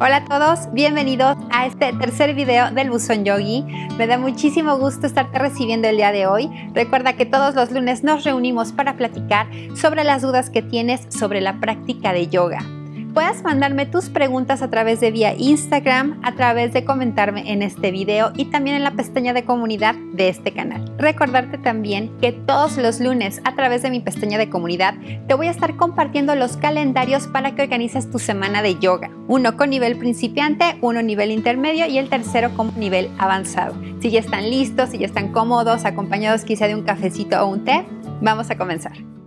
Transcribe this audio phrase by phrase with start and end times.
[0.00, 3.64] Hola a todos, bienvenidos a este tercer video del Buzón Yogi.
[3.96, 6.48] Me da muchísimo gusto estarte recibiendo el día de hoy.
[6.72, 11.40] Recuerda que todos los lunes nos reunimos para platicar sobre las dudas que tienes sobre
[11.40, 12.77] la práctica de yoga
[13.14, 17.90] puedas mandarme tus preguntas a través de vía Instagram, a través de comentarme en este
[17.90, 20.84] video y también en la pestaña de comunidad de este canal.
[20.98, 24.94] Recordarte también que todos los lunes a través de mi pestaña de comunidad
[25.26, 29.10] te voy a estar compartiendo los calendarios para que organices tu semana de yoga.
[29.26, 33.74] Uno con nivel principiante, uno nivel intermedio y el tercero con nivel avanzado.
[34.00, 37.64] Si ya están listos, si ya están cómodos, acompañados quizá de un cafecito o un
[37.64, 37.84] té,
[38.20, 39.17] vamos a comenzar.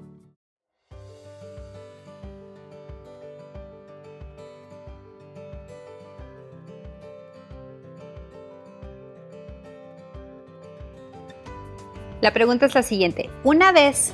[12.21, 13.31] La pregunta es la siguiente.
[13.43, 14.13] Una vez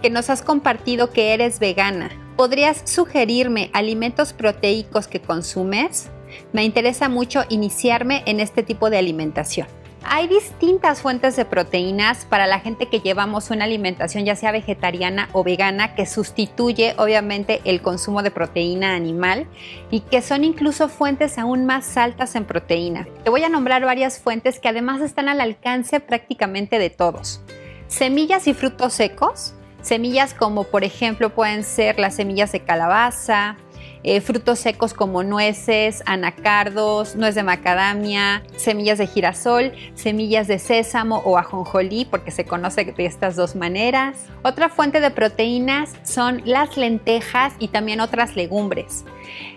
[0.00, 6.08] que nos has compartido que eres vegana, ¿podrías sugerirme alimentos proteicos que consumes?
[6.52, 9.66] Me interesa mucho iniciarme en este tipo de alimentación.
[10.04, 15.28] Hay distintas fuentes de proteínas para la gente que llevamos una alimentación ya sea vegetariana
[15.32, 19.46] o vegana que sustituye obviamente el consumo de proteína animal
[19.90, 23.06] y que son incluso fuentes aún más altas en proteína.
[23.24, 27.40] Te voy a nombrar varias fuentes que además están al alcance prácticamente de todos.
[27.88, 33.56] Semillas y frutos secos, semillas como por ejemplo pueden ser las semillas de calabaza,
[34.02, 41.22] eh, frutos secos como nueces, anacardos, nuez de macadamia, semillas de girasol, semillas de sésamo
[41.24, 44.26] o ajonjolí, porque se conoce de estas dos maneras.
[44.42, 49.04] Otra fuente de proteínas son las lentejas y también otras legumbres.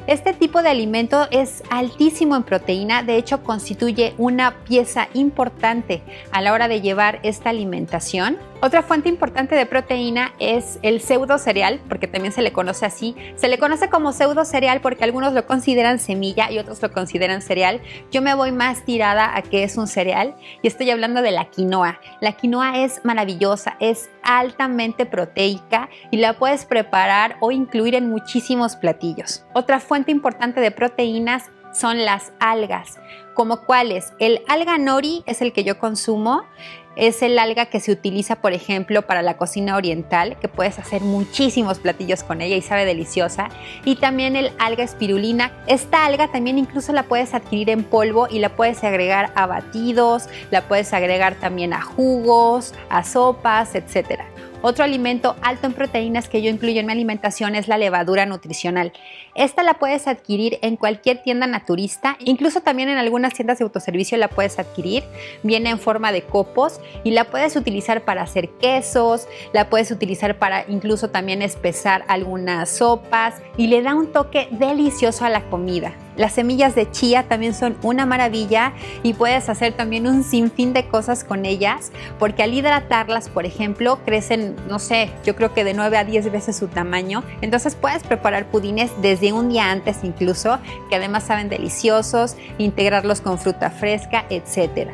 [0.07, 6.41] Este tipo de alimento es altísimo en proteína, de hecho constituye una pieza importante a
[6.41, 8.37] la hora de llevar esta alimentación.
[8.63, 13.15] Otra fuente importante de proteína es el pseudo cereal, porque también se le conoce así.
[13.33, 17.41] Se le conoce como pseudo cereal porque algunos lo consideran semilla y otros lo consideran
[17.41, 17.81] cereal.
[18.11, 21.45] Yo me voy más tirada a que es un cereal y estoy hablando de la
[21.45, 21.99] quinoa.
[22.21, 28.75] La quinoa es maravillosa, es altamente proteica y la puedes preparar o incluir en muchísimos
[28.75, 29.43] platillos.
[29.53, 32.99] Otra fuente importante de proteínas son las algas,
[33.33, 34.13] como cuáles.
[34.19, 36.43] El alga nori es el que yo consumo,
[36.95, 41.01] es el alga que se utiliza, por ejemplo, para la cocina oriental, que puedes hacer
[41.01, 43.49] muchísimos platillos con ella y sabe deliciosa.
[43.85, 45.51] Y también el alga espirulina.
[45.67, 50.27] Esta alga también incluso la puedes adquirir en polvo y la puedes agregar a batidos,
[50.51, 54.25] la puedes agregar también a jugos, a sopas, etcétera.
[54.63, 58.93] Otro alimento alto en proteínas que yo incluyo en mi alimentación es la levadura nutricional.
[59.33, 64.19] Esta la puedes adquirir en cualquier tienda naturista, incluso también en algunas tiendas de autoservicio
[64.19, 65.03] la puedes adquirir.
[65.41, 70.37] Viene en forma de copos y la puedes utilizar para hacer quesos, la puedes utilizar
[70.37, 75.93] para incluso también espesar algunas sopas y le da un toque delicioso a la comida.
[76.17, 80.87] Las semillas de chía también son una maravilla y puedes hacer también un sinfín de
[80.87, 85.73] cosas con ellas porque al hidratarlas, por ejemplo, crecen, no sé, yo creo que de
[85.73, 87.23] 9 a 10 veces su tamaño.
[87.41, 90.59] Entonces puedes preparar pudines desde un día antes incluso,
[90.89, 94.91] que además saben deliciosos, integrarlos con fruta fresca, etcétera.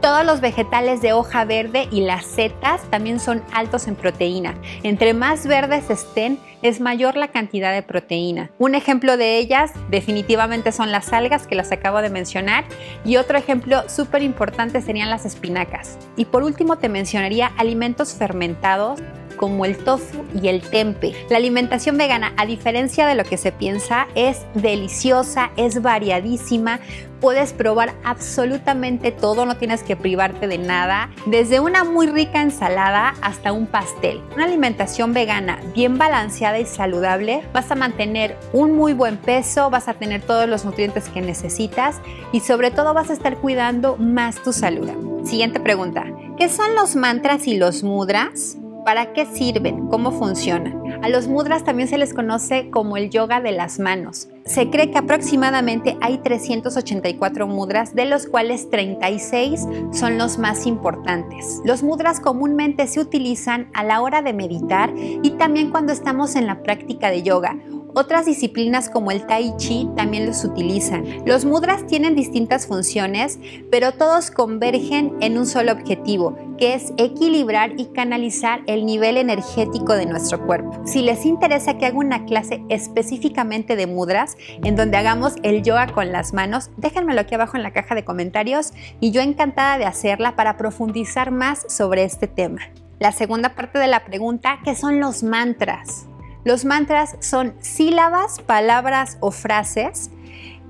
[0.00, 4.54] Todos los vegetales de hoja verde y las setas también son altos en proteína.
[4.84, 8.50] Entre más verdes estén, es mayor la cantidad de proteína.
[8.58, 12.64] Un ejemplo de ellas definitivamente son las algas que las acabo de mencionar
[13.04, 15.98] y otro ejemplo súper importante serían las espinacas.
[16.16, 19.00] Y por último te mencionaría alimentos fermentados
[19.38, 21.14] como el tofu y el tempe.
[21.30, 26.80] La alimentación vegana, a diferencia de lo que se piensa, es deliciosa, es variadísima.
[27.20, 33.14] Puedes probar absolutamente todo, no tienes que privarte de nada, desde una muy rica ensalada
[33.22, 34.20] hasta un pastel.
[34.34, 39.88] Una alimentación vegana bien balanceada y saludable, vas a mantener un muy buen peso, vas
[39.88, 41.96] a tener todos los nutrientes que necesitas
[42.30, 44.88] y sobre todo vas a estar cuidando más tu salud.
[45.24, 46.04] Siguiente pregunta,
[46.36, 48.57] ¿qué son los mantras y los mudras?
[48.88, 49.88] ¿Para qué sirven?
[49.88, 51.04] ¿Cómo funcionan?
[51.04, 54.28] A los mudras también se les conoce como el yoga de las manos.
[54.46, 61.60] Se cree que aproximadamente hay 384 mudras, de los cuales 36 son los más importantes.
[61.66, 66.46] Los mudras comúnmente se utilizan a la hora de meditar y también cuando estamos en
[66.46, 67.58] la práctica de yoga
[67.94, 71.04] otras disciplinas como el tai chi también los utilizan.
[71.26, 73.38] Los mudras tienen distintas funciones,
[73.70, 79.94] pero todos convergen en un solo objetivo, que es equilibrar y canalizar el nivel energético
[79.94, 80.80] de nuestro cuerpo.
[80.84, 85.86] Si les interesa que haga una clase específicamente de mudras, en donde hagamos el yoga
[85.88, 89.86] con las manos, déjenmelo aquí abajo en la caja de comentarios y yo encantada de
[89.86, 92.60] hacerla para profundizar más sobre este tema.
[92.98, 96.08] La segunda parte de la pregunta, ¿qué son los mantras?
[96.48, 100.10] Los mantras son sílabas, palabras o frases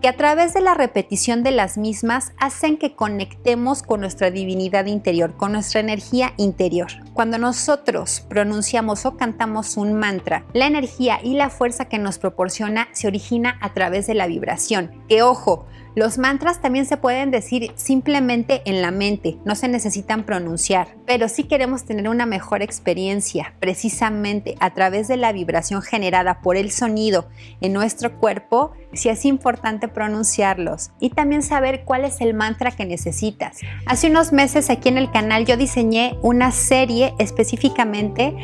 [0.02, 4.86] que a través de la repetición de las mismas hacen que conectemos con nuestra divinidad
[4.86, 6.88] interior, con nuestra energía interior.
[7.12, 12.88] Cuando nosotros pronunciamos o cantamos un mantra, la energía y la fuerza que nos proporciona
[12.90, 15.04] se origina a través de la vibración.
[15.08, 15.64] Que ojo,
[15.98, 21.28] los mantras también se pueden decir simplemente en la mente, no se necesitan pronunciar, pero
[21.28, 26.70] si queremos tener una mejor experiencia precisamente a través de la vibración generada por el
[26.70, 27.28] sonido
[27.60, 32.86] en nuestro cuerpo, sí es importante pronunciarlos y también saber cuál es el mantra que
[32.86, 33.58] necesitas.
[33.86, 38.36] Hace unos meses aquí en el canal yo diseñé una serie específicamente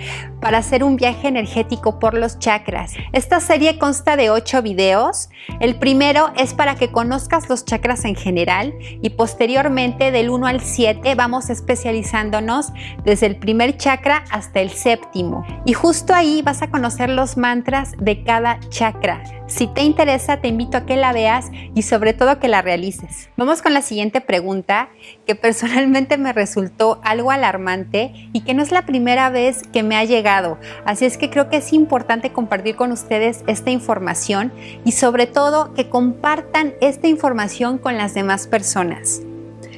[0.44, 2.92] para hacer un viaje energético por los chakras.
[3.12, 5.30] Esta serie consta de 8 videos.
[5.58, 10.60] El primero es para que conozcas los chakras en general y posteriormente del 1 al
[10.60, 12.74] 7 vamos especializándonos
[13.04, 15.46] desde el primer chakra hasta el séptimo.
[15.64, 19.22] Y justo ahí vas a conocer los mantras de cada chakra.
[19.46, 23.28] Si te interesa, te invito a que la veas y sobre todo que la realices.
[23.36, 24.88] Vamos con la siguiente pregunta
[25.26, 29.96] que personalmente me resultó algo alarmante y que no es la primera vez que me
[29.96, 30.58] ha llegado.
[30.86, 34.50] Así es que creo que es importante compartir con ustedes esta información
[34.86, 39.20] y sobre todo que compartan esta información con las demás personas.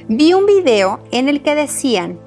[0.07, 2.17] Vi un video en el que decían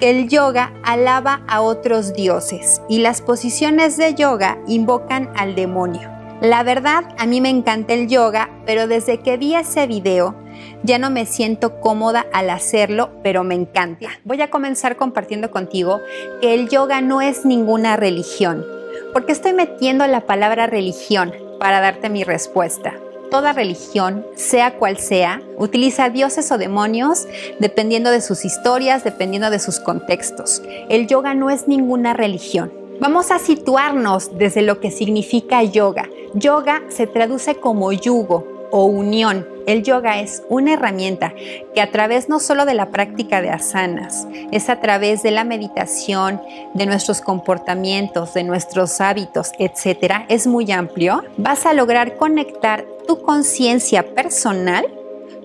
[0.00, 6.17] que el yoga alaba a otros dioses y las posiciones de yoga invocan al demonio.
[6.40, 10.36] La verdad, a mí me encanta el yoga, pero desde que vi ese video
[10.84, 14.08] ya no me siento cómoda al hacerlo, pero me encanta.
[14.24, 16.00] Voy a comenzar compartiendo contigo
[16.40, 18.64] que el yoga no es ninguna religión.
[19.12, 22.94] porque estoy metiendo la palabra religión para darte mi respuesta?
[23.30, 27.26] Toda religión, sea cual sea, utiliza dioses o demonios
[27.58, 30.62] dependiendo de sus historias, dependiendo de sus contextos.
[30.88, 32.77] El yoga no es ninguna religión.
[33.00, 36.08] Vamos a situarnos desde lo que significa yoga.
[36.34, 39.46] Yoga se traduce como yugo o unión.
[39.68, 41.32] El yoga es una herramienta
[41.74, 45.44] que a través no solo de la práctica de asanas, es a través de la
[45.44, 46.42] meditación,
[46.74, 51.22] de nuestros comportamientos, de nuestros hábitos, etcétera, es muy amplio.
[51.36, 54.97] Vas a lograr conectar tu conciencia personal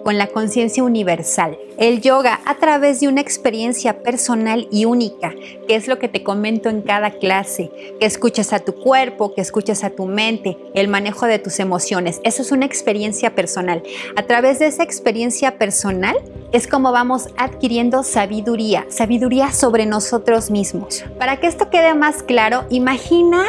[0.04, 1.58] con la conciencia universal.
[1.78, 5.34] El yoga a través de una experiencia personal y única,
[5.68, 9.42] que es lo que te comento en cada clase, que escuchas a tu cuerpo, que
[9.42, 12.20] escuchas a tu mente, el manejo de tus emociones.
[12.24, 13.82] Eso es una experiencia personal.
[14.16, 16.18] A través de esa experiencia personal
[16.52, 21.04] es como vamos adquiriendo sabiduría, sabiduría sobre nosotros mismos.
[21.18, 23.44] Para que esto quede más claro, imagina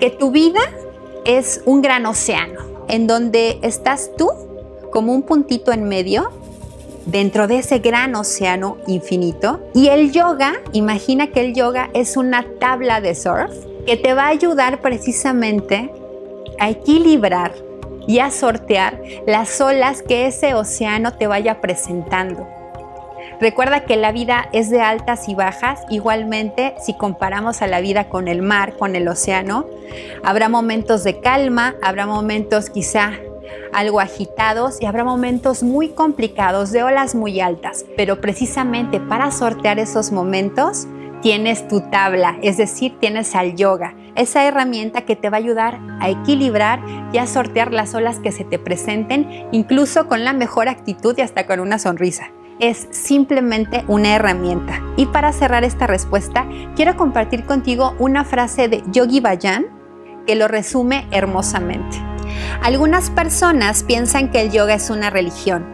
[0.00, 0.60] que tu vida
[1.24, 4.47] es un gran océano en donde estás tú
[4.90, 6.30] como un puntito en medio
[7.06, 9.60] dentro de ese gran océano infinito.
[9.74, 13.52] Y el yoga, imagina que el yoga es una tabla de surf
[13.86, 15.90] que te va a ayudar precisamente
[16.58, 17.52] a equilibrar
[18.06, 22.46] y a sortear las olas que ese océano te vaya presentando.
[23.40, 28.08] Recuerda que la vida es de altas y bajas, igualmente si comparamos a la vida
[28.08, 29.66] con el mar, con el océano,
[30.24, 33.12] habrá momentos de calma, habrá momentos quizá
[33.72, 39.78] algo agitados y habrá momentos muy complicados de olas muy altas, pero precisamente para sortear
[39.78, 40.86] esos momentos
[41.22, 45.78] tienes tu tabla, es decir, tienes al yoga, esa herramienta que te va a ayudar
[46.00, 46.80] a equilibrar
[47.12, 51.22] y a sortear las olas que se te presenten, incluso con la mejor actitud y
[51.22, 52.30] hasta con una sonrisa.
[52.60, 54.82] Es simplemente una herramienta.
[54.96, 59.66] Y para cerrar esta respuesta, quiero compartir contigo una frase de Yogi Bayan
[60.26, 61.98] que lo resume hermosamente.
[62.62, 65.66] Algunas personas piensan que el yoga es una religión,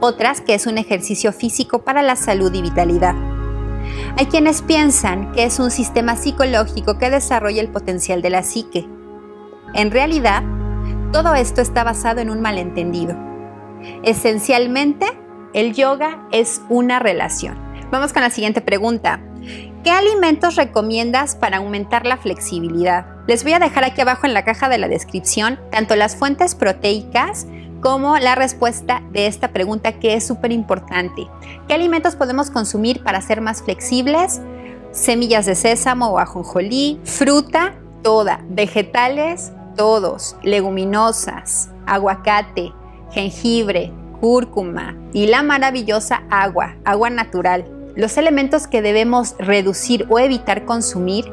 [0.00, 3.14] otras que es un ejercicio físico para la salud y vitalidad.
[4.16, 8.88] Hay quienes piensan que es un sistema psicológico que desarrolla el potencial de la psique.
[9.74, 10.42] En realidad,
[11.12, 13.16] todo esto está basado en un malentendido.
[14.02, 15.06] Esencialmente,
[15.52, 17.58] el yoga es una relación.
[17.90, 19.20] Vamos con la siguiente pregunta.
[19.84, 23.13] ¿Qué alimentos recomiendas para aumentar la flexibilidad?
[23.26, 26.54] Les voy a dejar aquí abajo en la caja de la descripción tanto las fuentes
[26.54, 27.46] proteicas
[27.80, 31.26] como la respuesta de esta pregunta que es súper importante.
[31.66, 34.40] ¿Qué alimentos podemos consumir para ser más flexibles?
[34.92, 42.72] Semillas de sésamo o ajonjolí, fruta, toda, vegetales, todos, leguminosas, aguacate,
[43.10, 43.90] jengibre,
[44.20, 47.66] cúrcuma y la maravillosa agua, agua natural.
[47.96, 51.32] Los elementos que debemos reducir o evitar consumir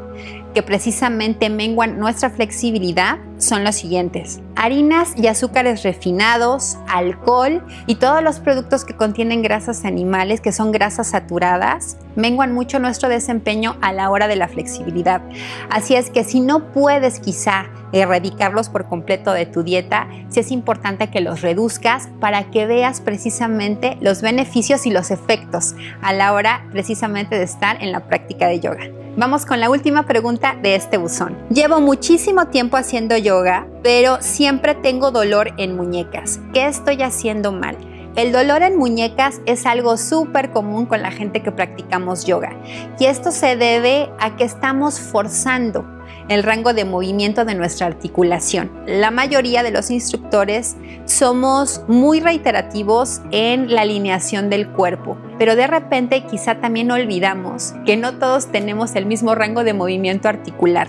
[0.53, 4.39] que precisamente menguan nuestra flexibilidad son los siguientes.
[4.55, 10.71] Harinas y azúcares refinados, alcohol y todos los productos que contienen grasas animales, que son
[10.71, 15.21] grasas saturadas, menguan mucho nuestro desempeño a la hora de la flexibilidad.
[15.69, 20.51] Así es que si no puedes quizá erradicarlos por completo de tu dieta, sí es
[20.51, 26.33] importante que los reduzcas para que veas precisamente los beneficios y los efectos a la
[26.33, 29.00] hora precisamente de estar en la práctica de yoga.
[29.17, 31.37] Vamos con la última pregunta de este buzón.
[31.49, 36.39] Llevo muchísimo tiempo haciendo yoga, pero siempre tengo dolor en muñecas.
[36.53, 37.77] ¿Qué estoy haciendo mal?
[38.15, 42.55] El dolor en muñecas es algo súper común con la gente que practicamos yoga
[42.99, 45.85] y esto se debe a que estamos forzando
[46.31, 48.71] el rango de movimiento de nuestra articulación.
[48.85, 55.67] La mayoría de los instructores somos muy reiterativos en la alineación del cuerpo, pero de
[55.67, 60.87] repente quizá también olvidamos que no todos tenemos el mismo rango de movimiento articular.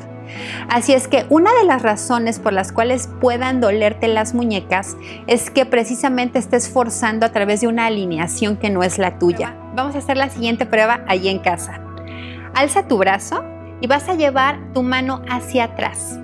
[0.69, 4.97] Así es que una de las razones por las cuales puedan dolerte las muñecas
[5.27, 9.57] es que precisamente estés forzando a través de una alineación que no es la tuya.
[9.75, 11.81] Vamos a hacer la siguiente prueba allí en casa.
[12.55, 13.45] Alza tu brazo
[13.83, 16.19] y vas a llevar tu mano hacia atrás.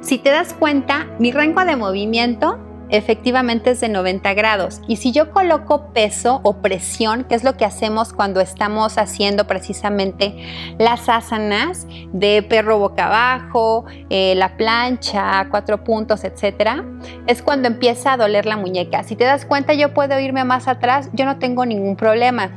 [0.00, 4.80] Si te das cuenta, mi rango de movimiento efectivamente es de 90 grados.
[4.86, 9.46] Y si yo coloco peso o presión, que es lo que hacemos cuando estamos haciendo
[9.46, 10.36] precisamente
[10.78, 16.84] las asanas de perro boca abajo, eh, la plancha, cuatro puntos, etcétera,
[17.26, 19.02] es cuando empieza a doler la muñeca.
[19.02, 22.50] Si te das cuenta, yo puedo irme más atrás, yo no tengo ningún problema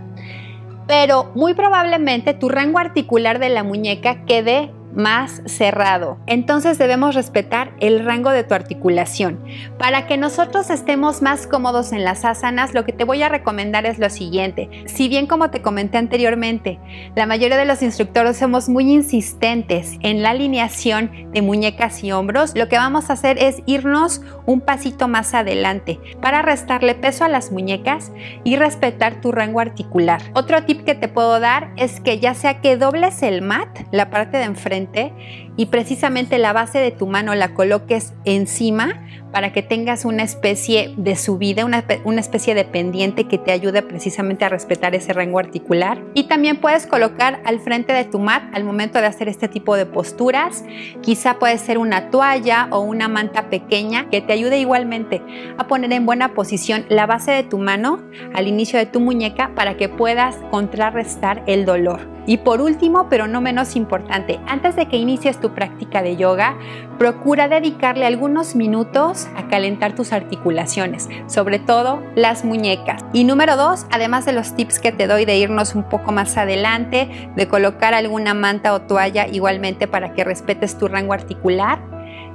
[0.89, 6.17] pero muy probablemente tu rango articular de la muñeca quede más cerrado.
[6.27, 9.43] Entonces debemos respetar el rango de tu articulación.
[9.77, 13.86] Para que nosotros estemos más cómodos en las asanas, lo que te voy a recomendar
[13.86, 14.69] es lo siguiente.
[14.86, 16.79] Si bien como te comenté anteriormente,
[17.15, 22.55] la mayoría de los instructores somos muy insistentes en la alineación de muñecas y hombros,
[22.55, 27.29] lo que vamos a hacer es irnos un pasito más adelante para restarle peso a
[27.29, 28.12] las muñecas
[28.43, 30.22] y respetar tu rango articular.
[30.34, 34.10] Otro tip que te puedo dar es que ya sea que dobles el mat, la
[34.10, 35.13] parte de enfrente, frente
[35.60, 40.94] y precisamente la base de tu mano la coloques encima para que tengas una especie
[40.96, 45.38] de subida, una, una, especie de pendiente que te ayude precisamente a respetar ese rango
[45.38, 46.01] articular.
[46.13, 49.75] Y también puedes colocar al frente de tu mat al momento de hacer este tipo
[49.75, 50.63] de posturas.
[51.01, 55.22] Quizá puede ser una toalla o una manta pequeña que te ayude igualmente
[55.58, 58.01] a poner en buena posición la base de tu mano
[58.34, 62.20] al inicio de tu muñeca para que puedas contrarrestar el dolor.
[62.30, 66.58] Y por último, pero no menos importante, antes de que inicies práctica de yoga,
[66.98, 73.03] procura dedicarle algunos minutos a calentar tus articulaciones, sobre todo las muñecas.
[73.13, 76.38] Y número dos, además de los tips que te doy de irnos un poco más
[76.38, 81.79] adelante, de colocar alguna manta o toalla igualmente para que respetes tu rango articular,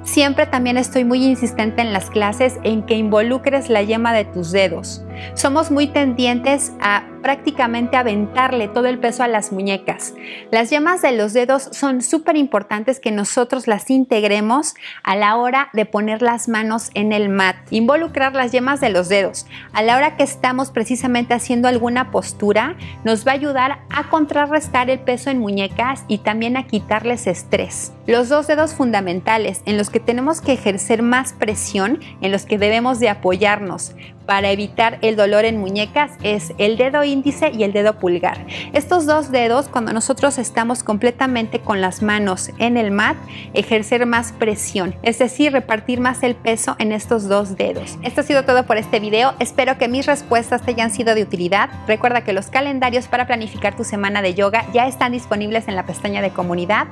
[0.04, 4.52] Siempre también estoy muy insistente en las clases en que involucres la yema de tus
[4.52, 5.02] dedos.
[5.34, 10.12] Somos muy tendientes a prácticamente aventarle todo el peso a las muñecas.
[10.50, 15.70] Las yemas de los dedos son súper importantes que nosotros las integremos a la hora
[15.72, 17.56] de poner las manos en el mat.
[17.70, 22.76] Involucrar las yemas de los dedos a la hora que estamos precisamente haciendo alguna postura
[23.04, 27.92] nos va a ayudar a contrarrestar el peso en muñecas y también a quitarles estrés.
[28.06, 32.58] Los dos dedos fundamentales en los que tenemos que ejercer más presión, en los que
[32.58, 33.94] debemos de apoyarnos
[34.26, 38.46] para evitar el dolor en muñecas es el dedo índice y el dedo pulgar.
[38.72, 43.16] Estos dos dedos, cuando nosotros estamos completamente con las manos en el mat,
[43.52, 47.98] ejercer más presión, es decir, repartir más el peso en estos dos dedos.
[48.02, 49.34] Esto ha sido todo por este video.
[49.38, 51.70] Espero que mis respuestas te hayan sido de utilidad.
[51.86, 55.86] Recuerda que los calendarios para planificar tu semana de yoga ya están disponibles en la
[55.86, 56.86] pestaña de comunidad.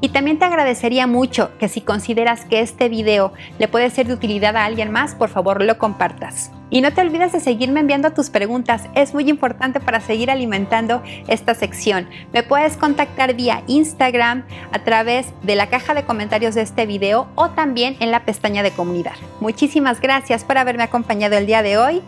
[0.00, 4.14] Y también te agradecería mucho que si consideras que este video le puede ser de
[4.14, 6.50] utilidad a alguien más, por favor lo compartas.
[6.70, 11.02] Y no te olvides de seguirme enviando tus preguntas, es muy importante para seguir alimentando
[11.26, 12.08] esta sección.
[12.32, 17.28] Me puedes contactar vía Instagram a través de la caja de comentarios de este video
[17.34, 19.14] o también en la pestaña de comunidad.
[19.40, 22.02] Muchísimas gracias por haberme acompañado el día de hoy.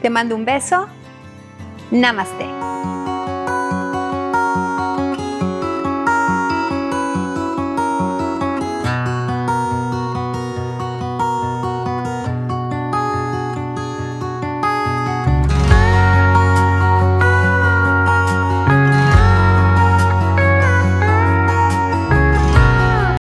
[0.00, 0.88] Te mando un beso.
[1.90, 2.59] Namaste.